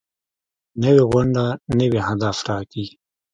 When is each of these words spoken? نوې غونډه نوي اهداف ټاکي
نوې 0.83 1.03
غونډه 1.11 1.45
نوي 1.79 1.99
اهداف 2.05 2.37
ټاکي 2.45 2.85